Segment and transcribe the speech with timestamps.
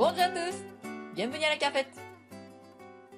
[0.00, 0.64] ボンジュートゥース
[1.14, 1.90] ビェンブニアラキャフェット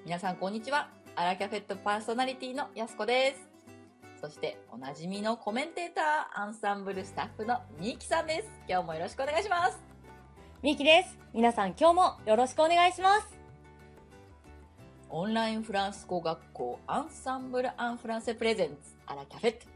[0.05, 0.89] 皆さんこんにちは。
[1.15, 4.21] アラキャフェットパーソナリティのやすこです。
[4.21, 8.49] そして、おなじみのコメンテーター、アンサンブルスタッフのみーきさんです。
[8.69, 9.79] 今日もよろしくお願いします。
[10.61, 11.17] みきです。
[11.33, 13.29] 皆さん今日もよろしくお願いします。
[15.09, 18.75] オンラインフランス語学校アンサンブル・アン・フランセプレゼンツ
[19.07, 19.67] アラキャフェット。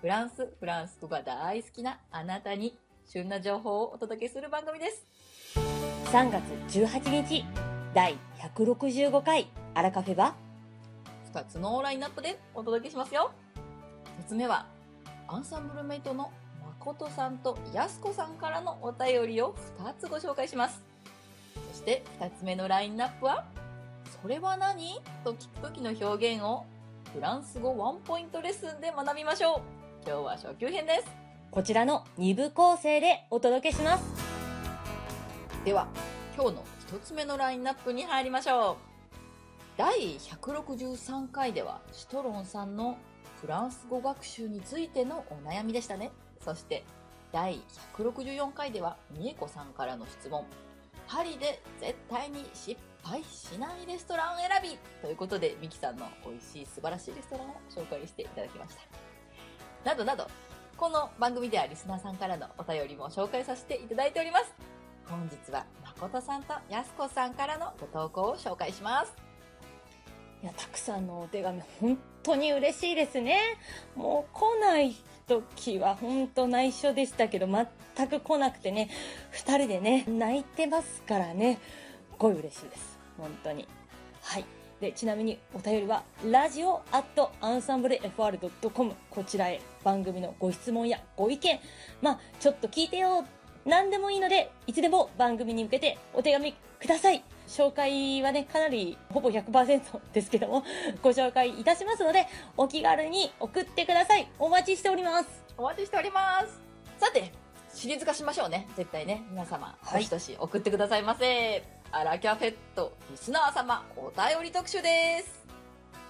[0.00, 5.19] フランス、フランス語が大好きなあなたに旬な情報をお届けする番組です。
[6.06, 6.42] 3月
[6.80, 7.44] 18日、
[7.94, 10.34] 第165回アラカフェは
[11.32, 13.30] ？2つのラインナップでお届けしますよ。
[14.26, 14.66] 1つ目は、
[15.28, 16.32] アンサンブルメイトの
[16.80, 20.82] 誠さんとやすこさんからのお便りを2つご紹介します。
[21.72, 23.44] そして2つ目のラインナップは、
[24.20, 25.00] それは何？
[25.22, 26.64] と聞く時の表現を
[27.14, 29.60] フランス語ワンポイントレッスンで学びましょう。
[30.04, 31.04] 今日は初級編です。
[31.52, 34.29] こちらの2部構成でお届けします。
[35.64, 35.88] では、
[36.34, 38.76] 今日の1つ目のラインナップに入りましょう。
[39.76, 42.96] 第163回では、シトロンさんの
[43.42, 46.12] フランス語学習についてのお悩みでしたね。
[46.42, 46.82] そして、
[47.30, 47.62] 第
[47.98, 50.46] 164回では、みえこさんからの質問。
[51.06, 58.76] パリで絶対に失敗しないレストラン選びということで、ミキさんの美味しい素晴らしいレストランを紹介していただきまし
[59.84, 59.90] た。
[59.90, 60.26] などなど、
[60.78, 64.69] この番組ではリスナーさんからのお便りも紹介させていただいております。
[65.10, 69.12] 本日は誠さんとやすこさんからのご投稿を紹介します。
[70.40, 73.40] いや、たくさんのお手紙、本当に嬉しいですね。
[73.96, 74.94] もう来ない
[75.26, 78.88] 時は本当内緒でしたけど、全く来なくてね、
[79.32, 81.58] 二人でね、泣いてますからね、
[82.12, 82.98] すごい嬉しいです。
[83.18, 83.66] 本当に。
[84.22, 84.44] はい。
[84.80, 91.60] で、ちなみにお便りは、ラジオアットアンサンブル FR.com こちらへ番組のご質問やご意見、
[92.00, 93.26] まあ、ちょっと聞いてよ、
[93.64, 97.22] 何でもいいので、いつでも番組に向けてお手紙ください。
[97.46, 100.64] 紹介はね、かなりほぼ100%ですけども、
[101.02, 102.26] ご紹介いたしますので、
[102.56, 104.28] お気軽に送ってください。
[104.38, 105.28] お待ちしております。
[105.58, 106.60] お待ちしております。
[106.98, 107.32] さて、
[107.74, 108.66] シリーズ化しましょうね。
[108.76, 109.22] 絶対ね。
[109.30, 111.62] 皆様、はいどしどし送ってくださいませ。
[111.92, 115.44] アラキャフェット、リスナー様、お便り特集です。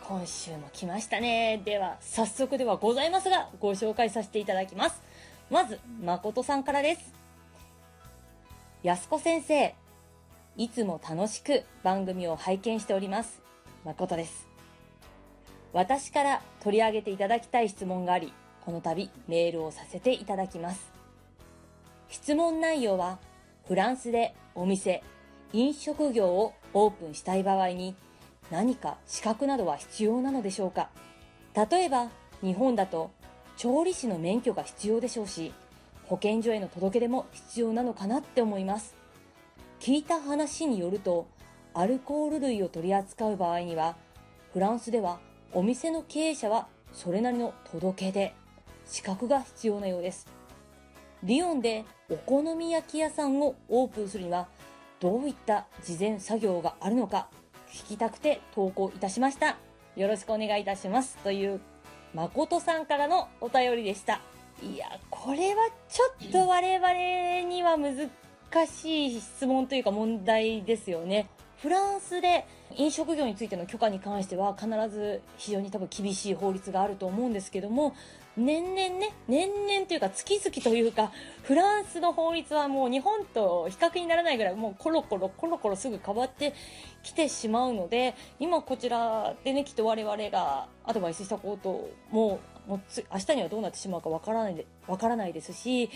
[0.06, 1.62] 今週も来ましたね。
[1.65, 5.00] では、早速ではございますが、ご紹介させていただきます。
[5.50, 7.20] まず、誠さんからです。
[8.83, 9.75] 安子先生、
[10.57, 13.43] いつも楽しく番組を拝見しております。
[13.85, 14.49] 誠です。
[15.75, 18.33] 私から取り上げていただきたい質問があり、
[18.65, 20.91] この度メールをさせていただきます。
[22.09, 23.19] 質問内容は、
[23.69, 25.03] フランスでお店、
[25.53, 27.95] 飲食業をオープンしたい場合に、
[28.51, 30.89] 何か資格などは必要なのでしょうか
[31.71, 32.09] 例えば、
[32.41, 33.11] 日本だと
[33.59, 35.53] 調理師の免許が必要でしょうし、
[36.10, 38.97] 保健所への届け出も必要なのかなって思います。
[39.78, 41.28] 聞いた話によると、
[41.72, 43.94] アルコール類を取り扱う場合には、
[44.53, 45.21] フランスでは
[45.53, 48.34] お店の経営者はそれなりの届け出、
[48.87, 50.26] 資格が必要なようです。
[51.22, 54.48] リヨンでお好み焼き屋さんをオープンするには、
[54.98, 57.28] どういった事前作業があるのか、
[57.72, 59.59] 聞きたくて投稿いたしました。
[59.94, 61.19] よろしくお願いいたします。
[61.19, 61.60] という、
[62.15, 64.21] 誠さんからのお便りでした。
[64.62, 68.10] いや、これはちょっと我々には難
[68.66, 71.28] しい質問というか問題ですよね。
[71.62, 77.94] フランスで飲食業についての許可に関しては必ず非常に多分厳しい法律があると思うんですけども、
[78.37, 81.10] 年々ね、年々というか月々というか、
[81.42, 86.54] フランスの法律はもう日本と比較にならないぐらいもうコロコロコロコロすぐ変わって
[87.03, 95.91] きてしまうので、今こちらでね、きっと我々がアドバイスしたことも、もうつ明日にはどうなってしまうかわからないで、わからないですし、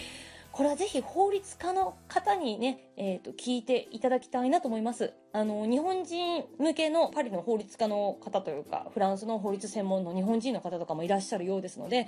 [0.54, 5.12] これはぜひ法律家の方にね、えっ、と、聞いていただきたいなと思います。
[5.32, 12.06] あの、日本人向けのパリの法律家の方というか、フランスの法律専門の日本人の方とかもいらっしゃるようですので、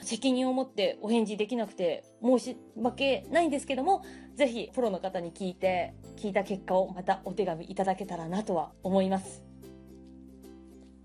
[0.00, 4.02] 責任を持ってお返事できなくて申し訳ないんですけども、
[4.36, 9.51] ぜひプロの方に聞いて、聞いた結果をまたお手紙いただけたらなとは思います。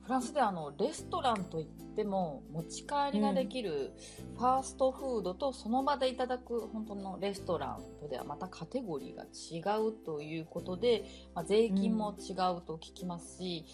[0.07, 1.65] フランスではあの、レストランといっ
[1.97, 3.91] ても、持ち帰りができる
[4.37, 11.03] ファーストフードとその場でいただく本当のレストランとではまたカテゴリーが違うということで、
[11.35, 13.65] まあ、税金も違うと聞きますし、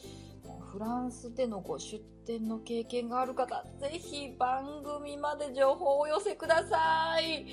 [0.73, 7.45] フランスでのご出店の経験がある方、ぜひ番組まで情報をお寄せください。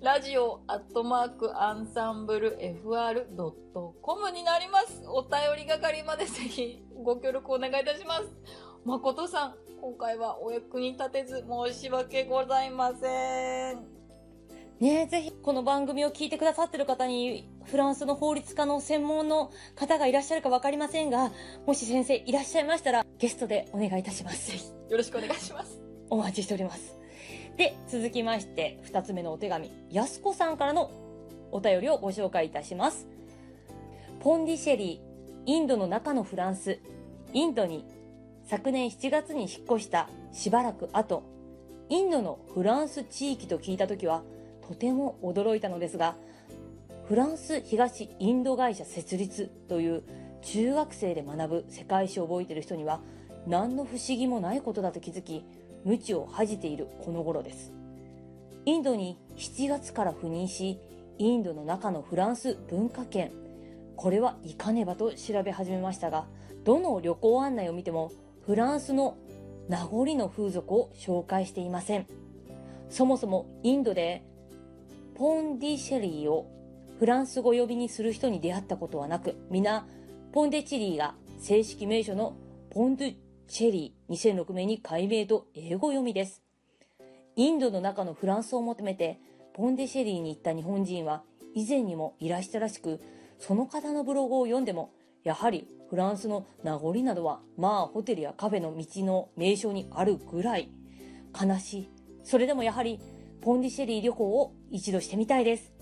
[0.00, 5.02] ラジオアットマークアンサンブル FR.com になります。
[5.08, 8.28] お便り係までぜひご協力お願いいたします。
[8.84, 13.97] 誠さん、今回はお役に立てず申し訳ございません。
[14.80, 21.32] ねえ、ぜひこの番組を聞いてくださってる方に、フランスの法律家の専門の方がいらっしゃるかわかりませんが、
[21.66, 24.72] もし先生いらっしゃいましたら、ゲストでお願いいたします。
[24.88, 25.80] よろしくお願いします。
[26.10, 26.94] お待ちしております。
[27.56, 30.92] で、続きまして、二つ目のお手紙、やすこさんからの
[31.50, 33.08] お便りをご紹介いたします。
[34.20, 36.78] ポンディシェリー、インドの中のフランス、
[37.32, 37.84] インドに
[38.44, 41.24] 昨年7月に引っ越したしばらく後、
[41.88, 44.22] インドのフランス地域と聞いたときは、
[44.68, 46.14] とても驚いたのですが、
[47.06, 50.02] フランス東インド会社設立という
[50.42, 53.00] 中学生で学ぶ世界史を覚えている人には
[53.46, 55.42] 何の不思議もないことだと気づき、
[55.86, 57.72] 無知を恥じているこの頃です。
[58.66, 60.78] インドに7月から赴任し、
[61.16, 63.32] インドの中のフランス文化圏、
[63.96, 66.26] これはいかねばと調べ始めましたが、
[66.64, 68.12] どの旅行案内を見ても
[68.44, 69.16] フランスの
[69.70, 72.06] 名残の風俗を紹介していません。
[72.90, 74.24] そもそもインドで
[75.18, 76.48] ポンディシェリーを
[77.00, 79.84] フランス語呼びにする人に出会ったことはなく、皆
[80.32, 82.36] ポンデチェリーが正式名称の
[82.70, 83.16] ポンデ
[83.48, 86.44] チェリー2006年に改名と英語読みです。
[87.34, 89.18] インドの中のフランスを求めて
[89.54, 93.00] ポンデシェリーに行った日本人は以前にもいらしたらしく、
[93.40, 94.92] その方のブログを読んでも、
[95.24, 100.70] やはりフランスの名残などは、まあホテルやカフェの道の名称にあるぐらい
[101.34, 101.90] 悲しい。
[102.22, 103.00] それでもやはり
[103.40, 105.72] ポンディシェリー旅行を一度してみたいです。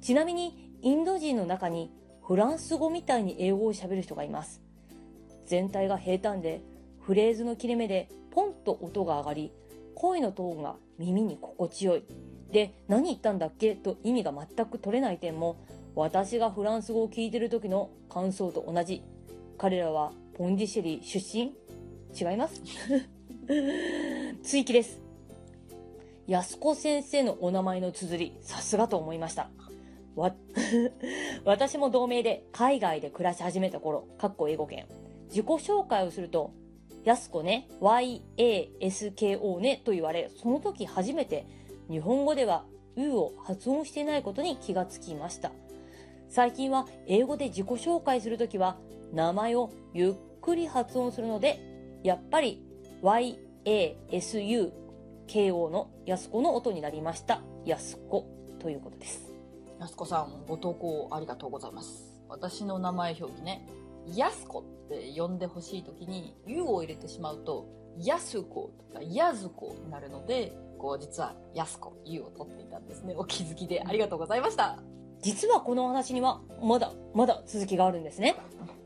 [0.00, 1.92] ちなみにインド人の中に
[2.26, 4.62] フランス語みたいに英語を喋る人がいます。
[5.46, 6.62] 全体が平坦で
[7.00, 9.52] フレーズの切れ目でポンと音が上がり、
[9.94, 12.04] 声のトーンが耳に心地よい。
[12.52, 15.56] で、何言ったんだっけと意味が全く取れない点も、
[15.94, 19.02] 私がフランス語を聞いてる時の感想と同じ。
[19.56, 21.52] 彼らはポンディシェリー出身
[22.14, 22.62] 違います
[24.42, 25.07] 追記です。
[26.28, 29.48] 安子先生のお名前の綴り、さすがと思いました。
[30.14, 30.34] わ、
[31.46, 34.86] 私も同盟で海外で暮らし始めた頃、かっこ英語圏。
[35.30, 36.50] 自己紹介をすると、
[37.02, 41.46] 安子ね、Y-A-S-K-O ねと言われ、その時初めて
[41.88, 42.66] 日本語では
[42.96, 45.50] うを発音していないことに気がつきました。
[46.28, 48.76] 最近は英語で自己紹介するときは
[49.14, 51.58] 名前をゆっくり発音するので、
[52.02, 52.62] やっぱり
[53.02, 54.87] YASU
[55.28, 57.42] Y-A-S-U-K-O の安子の音になりました。
[57.66, 58.26] 安子
[58.58, 59.30] ということです。
[59.78, 62.18] やすこさん、ご投稿ありがとうございます。
[62.28, 63.66] 私の名前表記ね、
[64.06, 67.66] やすこって呼んでほしいときに、U を入れてしまうと、
[67.98, 73.14] やすことか、やずこになるので、こう、実は、やすこ、U を取っていたんですね。
[73.16, 74.78] お気づきでありがとうございました。
[75.20, 78.36] 実はこのお話にはまだまだ続きがあるんですね。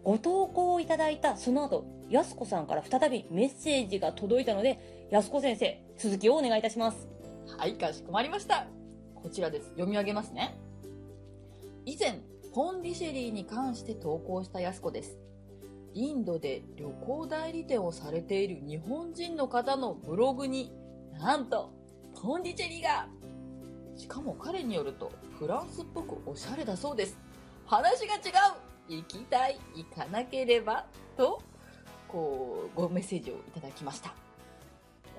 [0.05, 7.09] ご投稿をいただいたその後、やすこさんから再びメッセージが届いたので、やすこ先生、続きをお願いいたします。
[7.57, 8.67] はい、かしこまりました。
[9.15, 9.69] こちらです。
[9.71, 10.57] 読み上げますね。
[11.87, 12.21] 以前、
[12.53, 15.17] ポンディシェリーに関して投稿したやすこです。
[15.95, 20.73] インドで旅行代理店をされている日本人の方のブログに、
[21.13, 21.71] なんと、
[22.21, 23.09] ポンディシェリーが
[23.97, 27.17] しかも彼によると、フランスっぽくおしゃれだそうです。
[27.67, 30.87] 話が違う行きたい行かなければ
[31.17, 31.43] と、
[32.09, 34.15] こう、ごメッセージをいただきました。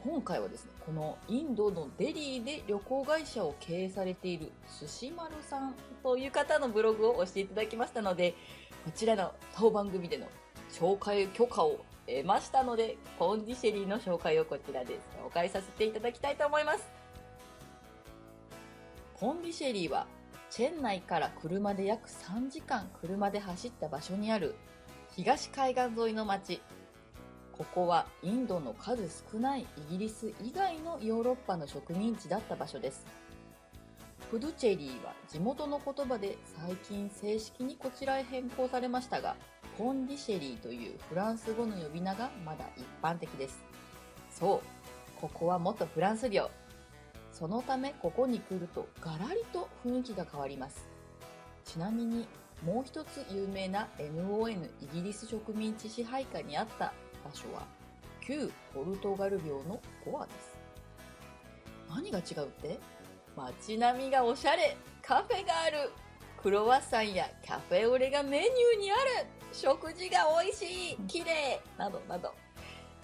[0.03, 8.35] 今回はですね、このインドのデリーで旅行会社を経営されている寿司丸さんという方のブログを押していただきましたので、
[8.83, 10.27] こちらの当番組での
[10.71, 16.85] 紹介許可を得ましたので、ポンディシェリーの紹介をこちらで紹介させていただきたいと思います。
[19.19, 20.05] ポンディシェリーは、
[20.55, 24.53] チェン内から車で約3時間車で走った場所にある
[25.15, 26.61] 東海岸沿いの町。
[27.53, 33.03] ここはインドの数少ないイギリス以外のヨーロッパの植民地だった場所です。
[34.29, 39.35] プドゥチェリーは地元の言葉で最近正式にこちらへ変更されましたが、
[39.79, 43.63] ポンディシェリーというフランス語の呼び名がまだ一般的です。
[44.29, 46.51] そう、ここは元フランス領。
[47.43, 50.87] そのためここに来るとガラリと雰囲気が変わります。
[51.65, 52.25] ちなみに
[52.65, 57.67] もう一つ有名な NON イギリス植民地支配下にあった場所は
[58.21, 60.55] 旧ポルトガル領のゴアです。
[61.89, 62.79] 何が違うって？
[63.35, 65.91] 街並みがおしゃれカフェがある
[66.41, 72.33] クロワッサンやカフェオレがメニューにある食事が美味しい綺麗などなど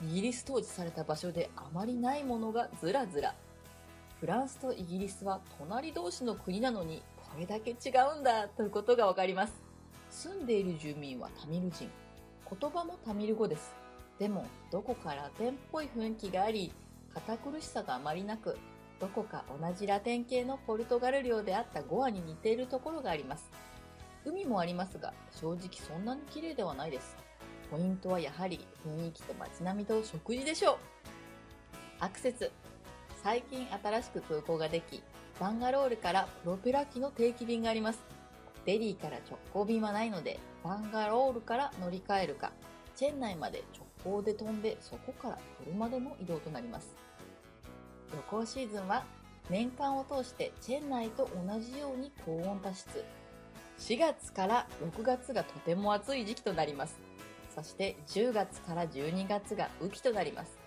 [0.02, 3.36] イギリス統治された場所であまりないものがずらずら
[4.20, 9.54] フランスとイギリスは隣同士の国なのにこれだけ違うんだということがわかります
[10.10, 11.90] 住んでいる住民はタミル人
[12.60, 13.74] 言葉もタミル語です
[14.18, 16.74] でもどこかラテンっぽい雰囲気があり
[17.14, 18.58] 堅苦しさがあまりなく
[19.00, 23.50] どこか同じラテン系のポルトガル領であったゴアに似ているところがあります。
[24.26, 27.16] 海もありますが、正直そんなに綺麗ではないです。
[27.72, 30.78] ポイントはやはり雰囲気と街並みと食事でしょう。
[32.02, 32.52] アクセス。
[33.22, 35.04] 最近新しく空港ができ、
[35.40, 38.00] バンガロールからプロペラ機の定期便があります。
[38.66, 42.54] デリーから直行便はないので、バンガロールから乗り換えるか、
[42.96, 46.96] チェン内まで直行で飛んで、そこから車での移動となります。
[48.12, 49.06] 旅行シーズンは
[49.50, 53.04] 年間を通してチェン内と同じように高温多湿。
[53.80, 57.00] 4月から6月がとても暑い時期となります。
[57.56, 60.59] そして10月から12月が雨季となります。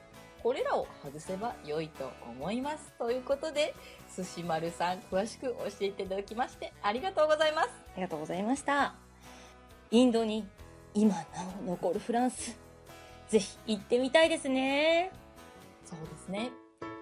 [0.42, 2.92] これらを外せば良いと思います。
[2.98, 3.74] ということで、
[4.16, 7.68] 寿司丸さん詳しく教えていただきましてありがとうございます。
[7.68, 8.94] ありがとうございました。
[9.90, 10.46] インドに
[10.94, 11.24] 今な
[11.66, 12.58] お残るフランス。
[13.28, 15.12] ぜひ行ってみたいですね。
[15.84, 16.50] そうですね。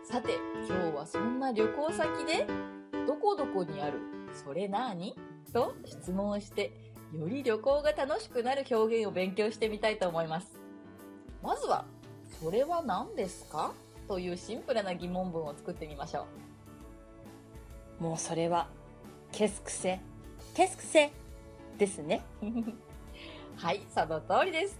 [0.05, 2.47] さて、今日はそんな旅行先で、
[3.07, 3.99] どこどこにある、
[4.33, 5.17] それなーに？
[5.53, 6.73] と質問をして、
[7.13, 10.61] より旅行が楽しくなる表現を勉強してみたいと思います。
[11.43, 11.85] まずは、
[12.43, 13.73] それは何ですか？
[14.09, 16.27] というシンプルな疑問文を作ってみましょ
[18.01, 18.03] う。
[18.03, 18.69] もうそれは、
[19.31, 20.01] ケスクセ、
[20.55, 21.13] ケスクセ
[21.79, 22.23] ですね。
[23.57, 24.79] はい、その通りです。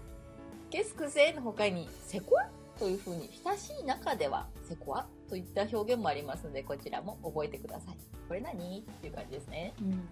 [0.71, 2.49] ケスクセの他に、セコア
[2.79, 7.97] というふうに親しい中ではセコアといった表現もありますので、こちらも覚えてください。
[8.27, 8.79] これ何？
[8.79, 9.73] っていう感じですね。
[9.79, 10.09] うん。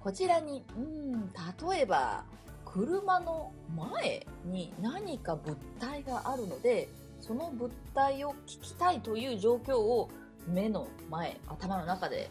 [0.00, 2.24] こちらに、うん、例えば、
[2.72, 6.88] 車の前に何か物体があるので、
[7.20, 10.10] その物体を聞きたいという状況を
[10.46, 12.30] 目の前、頭の中で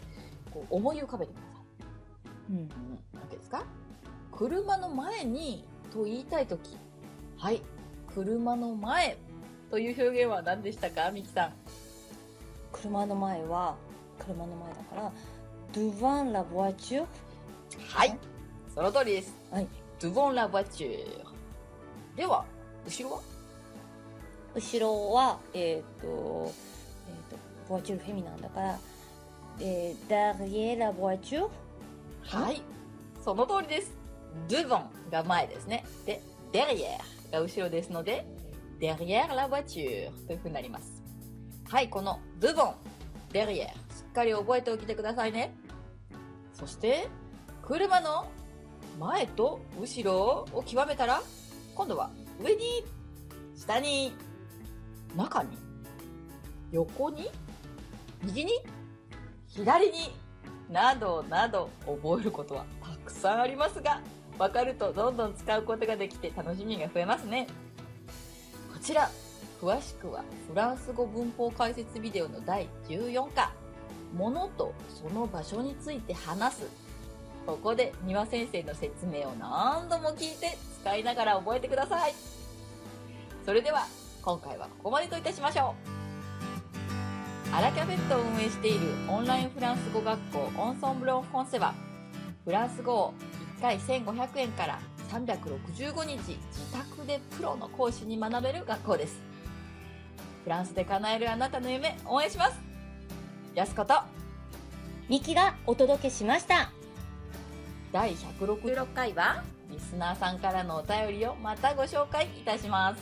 [0.52, 2.52] こう思い浮かべてください。
[2.52, 2.58] うん。
[2.58, 2.66] うん、
[3.30, 3.64] OK ですか？
[4.32, 6.78] 車の前にと言いたいとき、
[7.38, 7.62] はい、
[8.14, 9.18] 車の前
[9.72, 11.10] という表現は何でしたか？
[11.12, 11.54] ミキさん。
[12.72, 13.76] 車の前は、
[14.20, 15.12] 車の前だから、
[15.74, 17.06] devant la voiture。
[17.90, 18.18] はい、
[18.74, 19.34] その通りです。
[19.52, 19.68] はい。
[20.00, 21.24] Devant la voiture。
[22.16, 22.46] では、
[22.86, 23.22] 後ろは？
[24.56, 26.54] 後ろは、えっ、と、
[27.08, 27.38] えっ、と、
[27.70, 28.80] ボアチュールフェミなんだから、
[29.60, 31.48] えー、derrière la voiture？
[32.24, 32.62] はい、
[33.24, 33.96] その通りです。
[34.48, 35.86] devant が前ですね。
[36.06, 36.98] で、derrière
[37.32, 38.26] が後ろですので、
[38.80, 41.02] derrière la voiture という風になります。
[41.70, 42.74] はい、この devant、
[43.32, 43.74] derrière、し
[44.10, 45.54] っかり覚えておいてくださいね。
[46.54, 47.08] そして、
[47.62, 48.28] 車の
[49.00, 51.22] 前と後ろを極めたら、
[51.76, 52.10] 今度は
[52.42, 52.84] 上に、
[53.56, 54.14] 下に、
[55.16, 55.58] 中に、
[56.72, 57.30] 横に、
[58.24, 58.52] 右に、
[59.48, 60.16] 左に、
[60.70, 64.02] などなど覚えることはたくさんありますが、
[64.38, 67.48] わかるとどんどん使うことができて楽しみが増えますね。
[68.74, 69.10] こちら、
[69.62, 73.52] 詳しくはフランス語文法解説ビデオの第14課、
[74.16, 76.87] ものとその場所について話す。
[77.48, 82.14] ここで丹羽先生の説明を何度も聞いて使いながら覚えてください。
[83.46, 83.86] それでは、
[84.22, 85.74] 今回はここまでといたしましょ
[87.54, 87.56] う。
[87.56, 91.74] アラキャベットを運営しているオンラインフランス語学校オンソンブロンフォンセは、
[92.44, 93.14] フランス語を
[93.60, 96.38] 1回1500円から365日自
[96.74, 99.22] 宅でプロの講師に学べる学校です。
[100.44, 102.60] フランスで叶えるあなたの夢応援します
[103.54, 103.96] やすこと
[105.10, 106.72] ミキがお届けしました。
[107.92, 109.44] 第166回は？
[109.70, 113.02] リスナーさんからのお便りをまたご紹介いたします。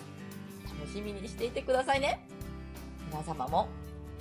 [0.80, 2.26] 楽しみにしていてくださいね。
[3.12, 3.68] 皆様も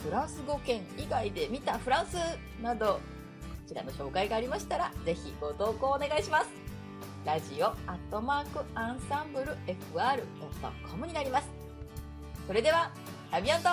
[0.03, 2.17] フランス語圏以外で見たフランス
[2.63, 3.01] などこ
[3.67, 6.49] ちらの紹介がありましたらぜひご投稿お願いします。
[7.25, 7.77] ラジオアッ
[8.11, 9.57] トマークアンサンブル
[9.95, 11.49] FR.com になります。
[12.47, 12.91] それでは、
[13.33, 13.69] アビアント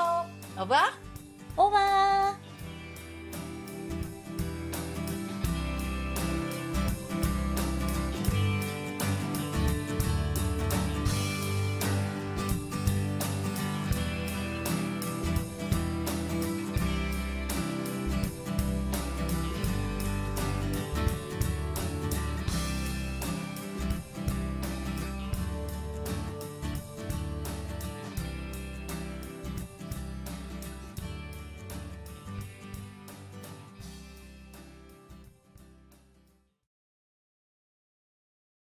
[0.62, 2.51] オーバーオーバー